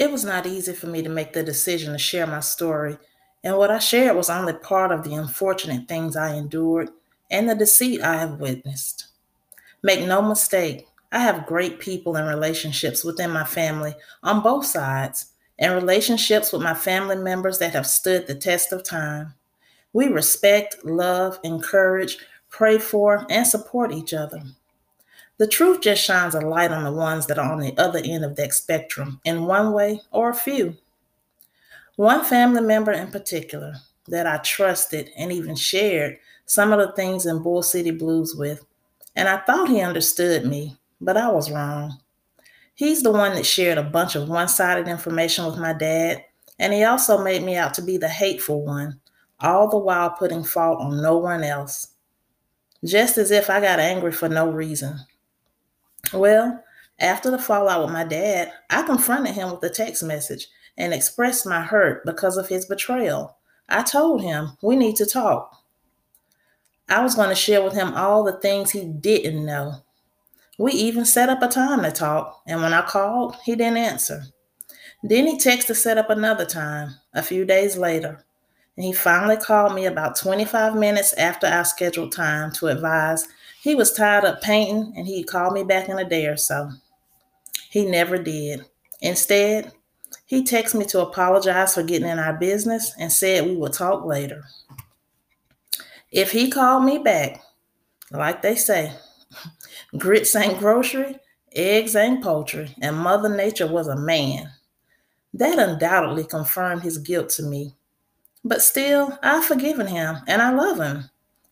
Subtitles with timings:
[0.00, 2.96] It was not easy for me to make the decision to share my story,
[3.44, 6.88] and what I shared was only part of the unfortunate things I endured
[7.30, 9.08] and the deceit I have witnessed.
[9.82, 15.32] Make no mistake, I have great people and relationships within my family on both sides,
[15.58, 19.34] and relationships with my family members that have stood the test of time.
[19.92, 22.16] We respect, love, encourage,
[22.48, 24.40] pray for, and support each other.
[25.40, 28.26] The truth just shines a light on the ones that are on the other end
[28.26, 30.76] of that spectrum in one way or a few.
[31.96, 33.76] One family member in particular
[34.08, 38.66] that I trusted and even shared some of the things in Bull City Blues with,
[39.16, 41.98] and I thought he understood me, but I was wrong.
[42.74, 46.22] He's the one that shared a bunch of one sided information with my dad,
[46.58, 49.00] and he also made me out to be the hateful one,
[49.40, 51.94] all the while putting fault on no one else.
[52.84, 55.00] Just as if I got angry for no reason.
[56.12, 56.62] Well,
[56.98, 61.46] after the fallout with my dad, I confronted him with a text message and expressed
[61.46, 63.36] my hurt because of his betrayal.
[63.68, 65.56] I told him, we need to talk.
[66.88, 69.76] I was going to share with him all the things he didn't know.
[70.58, 74.24] We even set up a time to talk, and when I called, he didn't answer.
[75.02, 78.24] Then he texted to set up another time a few days later,
[78.76, 83.26] and he finally called me about 25 minutes after our scheduled time to advise
[83.60, 86.70] he was tied up painting and he'd call me back in a day or so.
[87.68, 88.64] He never did.
[89.02, 89.72] Instead,
[90.26, 94.04] he texted me to apologize for getting in our business and said we would talk
[94.04, 94.44] later.
[96.10, 97.42] If he called me back,
[98.10, 98.92] like they say,
[99.98, 101.18] grits ain't grocery,
[101.52, 104.50] eggs ain't poultry, and Mother Nature was a man.
[105.34, 107.74] That undoubtedly confirmed his guilt to me.
[108.44, 111.10] But still, I've forgiven him and I love him.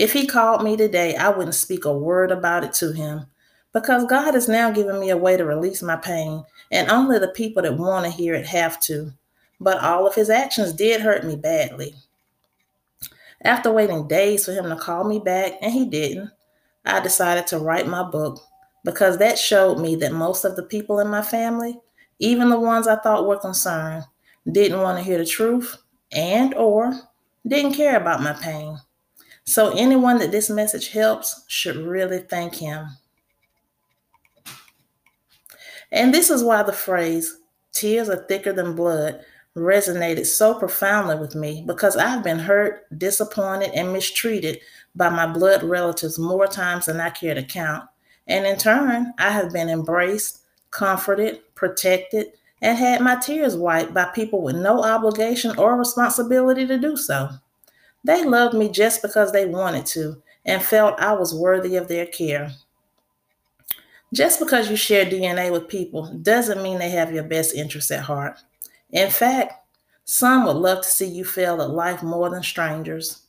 [0.00, 3.26] If he called me today, I wouldn't speak a word about it to him
[3.74, 7.28] because God has now given me a way to release my pain, and only the
[7.28, 9.12] people that want to hear it have to.
[9.60, 11.94] But all of his actions did hurt me badly.
[13.44, 16.30] After waiting days for him to call me back, and he didn't,
[16.86, 18.40] I decided to write my book
[18.86, 21.78] because that showed me that most of the people in my family,
[22.20, 24.04] even the ones I thought were concerned,
[24.50, 25.76] didn't want to hear the truth
[26.10, 26.98] and or
[27.46, 28.78] didn't care about my pain.
[29.50, 32.86] So anyone that this message helps should really thank him.
[35.90, 37.36] And this is why the phrase,
[37.72, 39.24] tears are thicker than blood,
[39.56, 44.60] resonated so profoundly with me because I've been hurt, disappointed, and mistreated
[44.94, 47.88] by my blood relatives more times than I care to count.
[48.28, 54.04] And in turn, I have been embraced, comforted, protected, and had my tears wiped by
[54.14, 57.30] people with no obligation or responsibility to do so.
[58.04, 62.06] They loved me just because they wanted to and felt I was worthy of their
[62.06, 62.52] care.
[64.12, 68.00] Just because you share DNA with people doesn't mean they have your best interests at
[68.00, 68.40] heart.
[68.90, 69.54] In fact,
[70.04, 73.22] some would love to see you fail at life more than strangers.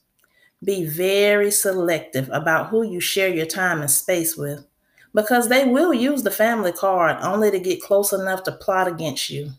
[0.63, 4.65] Be very selective about who you share your time and space with
[5.13, 9.29] because they will use the family card only to get close enough to plot against
[9.29, 9.51] you.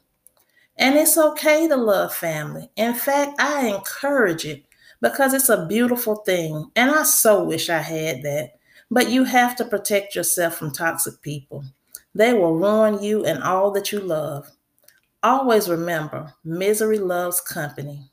[0.77, 2.71] And it's okay to love family.
[2.77, 4.65] In fact, I encourage it
[5.03, 6.71] because it's a beautiful thing.
[6.77, 8.53] And I so wish I had that.
[8.91, 11.65] But you have to protect yourself from toxic people.
[12.15, 14.49] They will ruin you and all that you love.
[15.23, 18.11] Always remember misery loves company.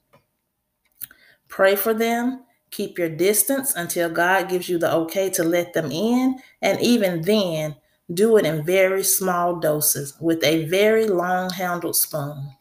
[1.47, 2.43] Pray for them.
[2.71, 6.37] Keep your distance until God gives you the okay to let them in.
[6.61, 7.75] And even then,
[8.13, 12.51] do it in very small doses with a very long handled spoon.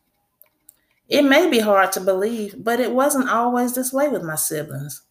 [1.09, 5.03] It may be hard to believe, but it wasn't always this way with my siblings.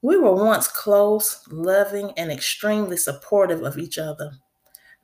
[0.00, 4.32] We were once close, loving, and extremely supportive of each other.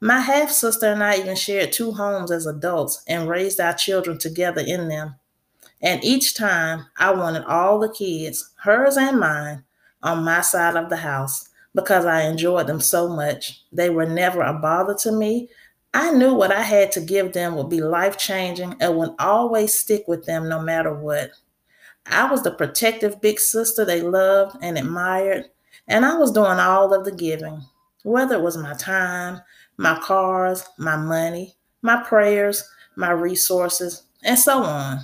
[0.01, 4.19] My half sister and I even shared two homes as adults and raised our children
[4.19, 5.17] together in them.
[5.83, 9.65] And each time I wanted all the kids, hers and mine,
[10.03, 13.63] on my side of the house because I enjoyed them so much.
[13.73, 15.49] They were never a bother to me,
[15.95, 19.75] I knew what I had to give them would be life changing and would always
[19.75, 21.31] stick with them no matter what.
[22.07, 25.47] I was the protective big sister they loved and admired,
[25.87, 27.63] and I was doing all of the giving,
[28.03, 29.41] whether it was my time,
[29.77, 35.01] my cars, my money, my prayers, my resources, and so on.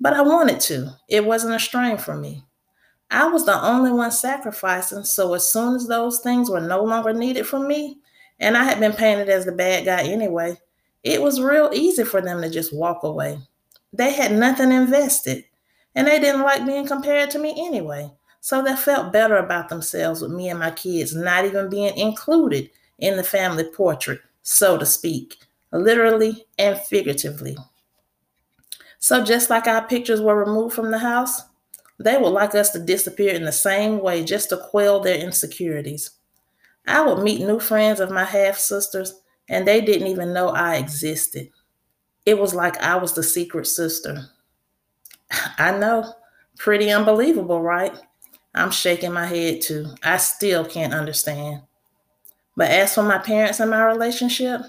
[0.00, 2.44] But I wanted to, it wasn't a strain for me.
[3.10, 7.12] I was the only one sacrificing, so as soon as those things were no longer
[7.12, 7.98] needed from me,
[8.40, 10.58] and I had been painted as the bad guy anyway.
[11.02, 13.38] It was real easy for them to just walk away.
[13.92, 15.44] They had nothing invested,
[15.94, 18.10] and they didn't like being compared to me anyway.
[18.40, 22.70] So they felt better about themselves with me and my kids not even being included
[22.98, 25.36] in the family portrait, so to speak,
[25.72, 27.56] literally and figuratively.
[28.98, 31.42] So, just like our pictures were removed from the house,
[31.98, 36.10] they would like us to disappear in the same way just to quell their insecurities.
[36.86, 40.76] I would meet new friends of my half sisters, and they didn't even know I
[40.76, 41.48] existed.
[42.26, 44.26] It was like I was the secret sister.
[45.58, 46.14] I know,
[46.58, 47.94] pretty unbelievable, right?
[48.54, 49.86] I'm shaking my head too.
[50.02, 51.62] I still can't understand.
[52.56, 54.60] But as for my parents and my relationship,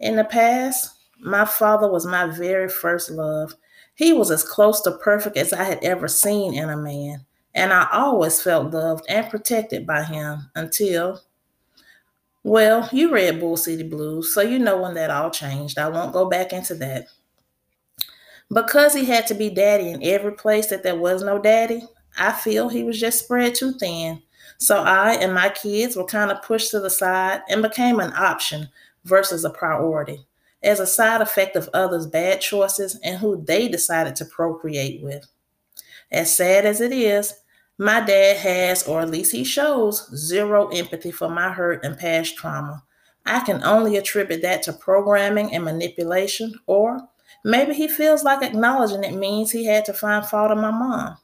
[0.00, 3.54] in the past, my father was my very first love.
[3.94, 7.24] He was as close to perfect as I had ever seen in a man,
[7.54, 11.20] and I always felt loved and protected by him until,
[12.48, 15.78] well, you read Bull City Blues, so you know when that all changed.
[15.78, 17.06] I won't go back into that.
[18.52, 21.82] Because he had to be daddy in every place that there was no daddy,
[22.18, 24.22] I feel he was just spread too thin.
[24.58, 28.12] So I and my kids were kind of pushed to the side and became an
[28.14, 28.68] option
[29.04, 30.24] versus a priority
[30.62, 35.26] as a side effect of others' bad choices and who they decided to procreate with.
[36.10, 37.34] As sad as it is,
[37.78, 42.36] my dad has, or at least he shows, zero empathy for my hurt and past
[42.36, 42.82] trauma.
[43.24, 47.08] I can only attribute that to programming and manipulation, or
[47.44, 51.18] maybe he feels like acknowledging it means he had to find fault in my mom.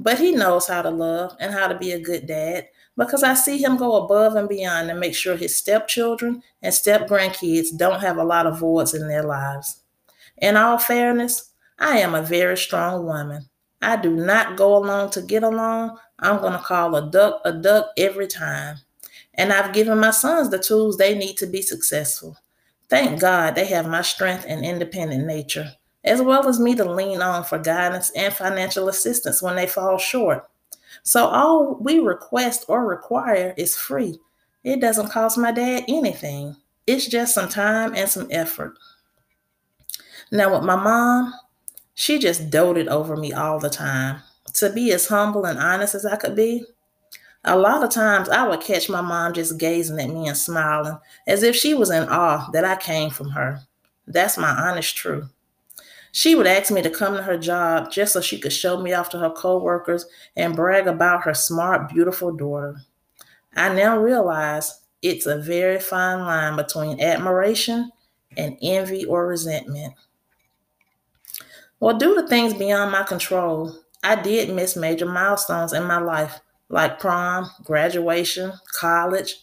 [0.00, 3.34] But he knows how to love and how to be a good dad because I
[3.34, 8.00] see him go above and beyond to make sure his stepchildren and step grandkids don't
[8.00, 9.82] have a lot of voids in their lives.
[10.38, 13.48] In all fairness, I am a very strong woman.
[13.82, 15.98] I do not go along to get along.
[16.18, 18.76] I'm going to call a duck a duck every time.
[19.34, 22.36] And I've given my sons the tools they need to be successful.
[22.88, 25.72] Thank God they have my strength and independent nature
[26.04, 29.98] as well as me to lean on for guidance and financial assistance when they fall
[29.98, 30.48] short.
[31.02, 34.18] So all we request or require is free.
[34.64, 36.56] It doesn't cost my dad anything.
[36.86, 38.74] It's just some time and some effort.
[40.30, 41.34] Now, with my mom,
[41.94, 44.20] she just doted over me all the time.
[44.54, 46.64] To be as humble and honest as I could be,
[47.44, 50.98] a lot of times I would catch my mom just gazing at me and smiling
[51.26, 53.60] as if she was in awe that I came from her.
[54.06, 55.28] That's my honest truth.
[56.12, 58.92] She would ask me to come to her job just so she could show me
[58.92, 60.06] off to her coworkers
[60.36, 62.76] and brag about her smart, beautiful daughter.
[63.56, 67.90] I now realize it's a very fine line between admiration
[68.36, 69.94] and envy or resentment.
[71.82, 76.38] Well, due to things beyond my control, I did miss major milestones in my life,
[76.68, 79.34] like prom, graduation, college,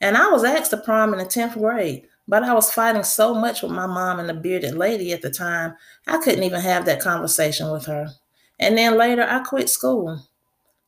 [0.00, 2.06] and I was asked to prom in the 10th grade.
[2.28, 5.30] But I was fighting so much with my mom and the bearded lady at the
[5.30, 5.74] time,
[6.06, 8.10] I couldn't even have that conversation with her.
[8.60, 10.22] And then later, I quit school.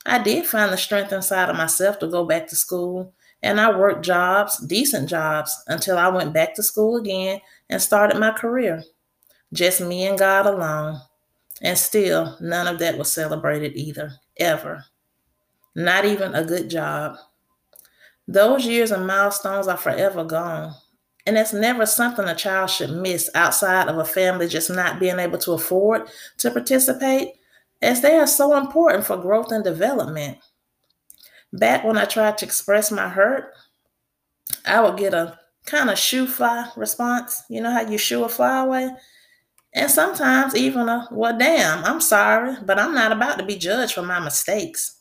[0.06, 3.76] I did find the strength inside of myself to go back to school, and I
[3.76, 8.84] worked jobs, decent jobs, until I went back to school again and started my career.
[9.52, 11.00] Just me and God alone.
[11.62, 14.84] And still, none of that was celebrated either, ever.
[15.74, 17.16] Not even a good job.
[18.26, 20.74] Those years and milestones are forever gone.
[21.26, 25.18] And it's never something a child should miss outside of a family just not being
[25.18, 26.08] able to afford
[26.38, 27.34] to participate,
[27.82, 30.38] as they are so important for growth and development.
[31.52, 33.52] Back when I tried to express my hurt,
[34.64, 37.42] I would get a kind of shoo fly response.
[37.48, 38.90] You know how you shoo a fly away?
[39.72, 43.94] And sometimes even a, well, damn, I'm sorry, but I'm not about to be judged
[43.94, 45.00] for my mistakes.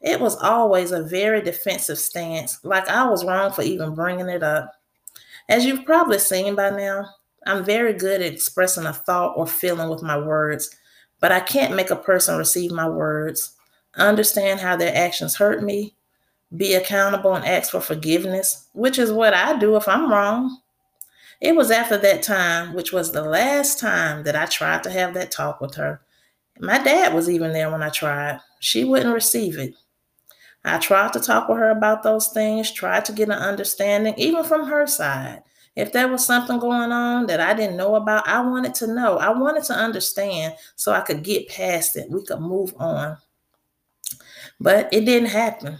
[0.00, 4.42] It was always a very defensive stance, like I was wrong for even bringing it
[4.42, 4.72] up.
[5.48, 7.06] As you've probably seen by now,
[7.46, 10.74] I'm very good at expressing a thought or feeling with my words,
[11.20, 13.52] but I can't make a person receive my words,
[13.96, 15.94] understand how their actions hurt me,
[16.56, 20.58] be accountable and ask for forgiveness, which is what I do if I'm wrong.
[21.40, 25.14] It was after that time, which was the last time that I tried to have
[25.14, 26.00] that talk with her.
[26.58, 28.40] My dad was even there when I tried.
[28.60, 29.74] She wouldn't receive it.
[30.64, 34.42] I tried to talk with her about those things, tried to get an understanding, even
[34.44, 35.42] from her side.
[35.76, 39.18] If there was something going on that I didn't know about, I wanted to know.
[39.18, 42.10] I wanted to understand so I could get past it.
[42.10, 43.18] We could move on.
[44.58, 45.78] But it didn't happen.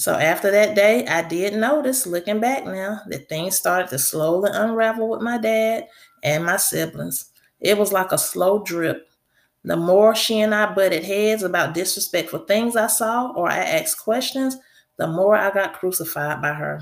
[0.00, 4.48] So after that day, I did notice, looking back now, that things started to slowly
[4.50, 5.88] unravel with my dad
[6.22, 7.26] and my siblings.
[7.60, 9.10] It was like a slow drip.
[9.62, 14.02] The more she and I butted heads about disrespectful things I saw or I asked
[14.02, 14.56] questions,
[14.96, 16.80] the more I got crucified by her.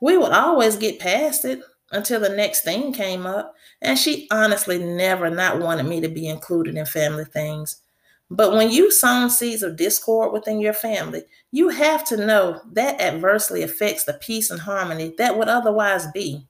[0.00, 1.60] We would always get past it
[1.92, 6.26] until the next thing came up, and she honestly never not wanted me to be
[6.26, 7.82] included in family things.
[8.30, 13.00] But when you sow seeds of discord within your family, you have to know that
[13.00, 16.46] adversely affects the peace and harmony that would otherwise be.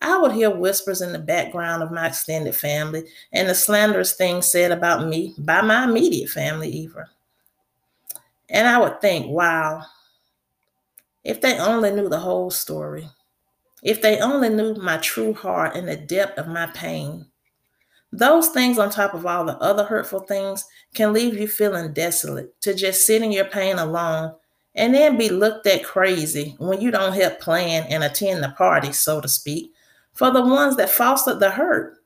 [0.00, 4.46] I would hear whispers in the background of my extended family and the slanderous things
[4.46, 7.04] said about me by my immediate family, even.
[8.50, 9.82] And I would think, wow,
[11.24, 13.08] if they only knew the whole story,
[13.82, 17.26] if they only knew my true heart and the depth of my pain.
[18.14, 22.60] Those things, on top of all the other hurtful things, can leave you feeling desolate
[22.60, 24.32] to just sit in your pain alone
[24.76, 28.92] and then be looked at crazy when you don't help plan and attend the party,
[28.92, 29.72] so to speak,
[30.12, 31.96] for the ones that fostered the hurt.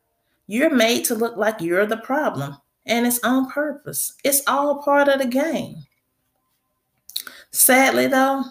[0.47, 4.15] You're made to look like you're the problem, and it's on purpose.
[4.25, 5.77] It's all part of the game.
[7.51, 8.45] Sadly, though,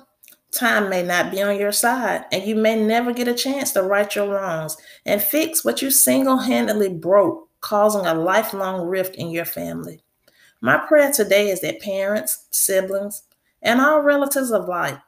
[0.51, 3.81] time may not be on your side, and you may never get a chance to
[3.81, 9.29] right your wrongs and fix what you single handedly broke, causing a lifelong rift in
[9.29, 10.01] your family.
[10.61, 13.23] My prayer today is that parents, siblings,
[13.61, 14.99] and all relatives of alike,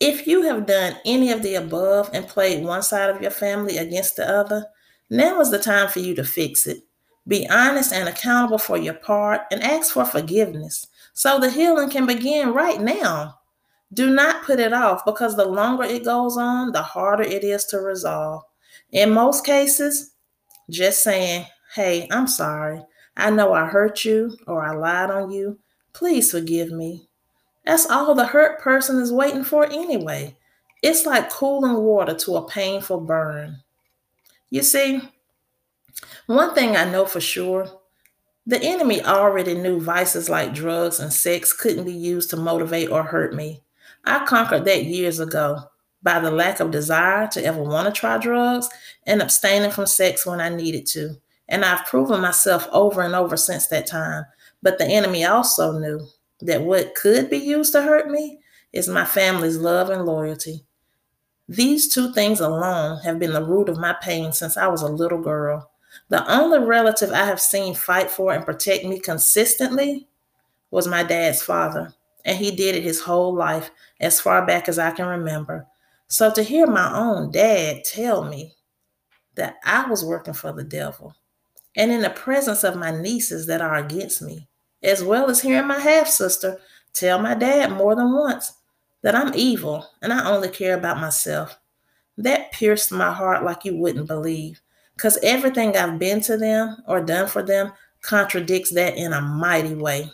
[0.00, 3.76] if you have done any of the above and played one side of your family
[3.76, 4.66] against the other,
[5.10, 6.82] now is the time for you to fix it.
[7.28, 12.06] Be honest and accountable for your part and ask for forgiveness so the healing can
[12.06, 13.40] begin right now.
[13.92, 17.64] Do not put it off because the longer it goes on, the harder it is
[17.66, 18.42] to resolve.
[18.92, 20.12] In most cases,
[20.70, 22.84] just saying, Hey, I'm sorry.
[23.16, 25.58] I know I hurt you or I lied on you.
[25.92, 27.08] Please forgive me.
[27.64, 30.36] That's all the hurt person is waiting for anyway.
[30.82, 33.58] It's like cooling water to a painful burn.
[34.50, 35.00] You see,
[36.26, 37.68] one thing I know for sure
[38.46, 43.04] the enemy already knew vices like drugs and sex couldn't be used to motivate or
[43.04, 43.62] hurt me.
[44.04, 45.60] I conquered that years ago
[46.02, 48.68] by the lack of desire to ever want to try drugs
[49.06, 51.16] and abstaining from sex when I needed to.
[51.50, 54.24] And I've proven myself over and over since that time.
[54.62, 56.06] But the enemy also knew
[56.40, 58.38] that what could be used to hurt me
[58.72, 60.64] is my family's love and loyalty.
[61.48, 64.88] These two things alone have been the root of my pain since I was a
[64.88, 65.70] little girl.
[66.08, 70.06] The only relative I have seen fight for and protect me consistently
[70.70, 71.92] was my dad's father,
[72.24, 75.66] and he did it his whole life, as far back as I can remember.
[76.06, 78.54] So to hear my own dad tell me
[79.34, 81.14] that I was working for the devil,
[81.76, 84.48] and in the presence of my nieces that are against me,
[84.82, 86.58] as well as hearing my half sister
[86.92, 88.52] tell my dad more than once
[89.02, 91.58] that I'm evil and I only care about myself.
[92.18, 94.60] That pierced my heart like you wouldn't believe,
[94.94, 97.72] because everything I've been to them or done for them
[98.02, 100.10] contradicts that in a mighty way.